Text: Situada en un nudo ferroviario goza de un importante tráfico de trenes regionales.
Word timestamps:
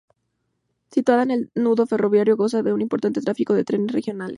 Situada 0.89 1.21
en 1.21 1.31
un 1.31 1.51
nudo 1.53 1.85
ferroviario 1.85 2.35
goza 2.35 2.63
de 2.63 2.73
un 2.73 2.81
importante 2.81 3.21
tráfico 3.21 3.53
de 3.53 3.63
trenes 3.65 3.91
regionales. 3.91 4.29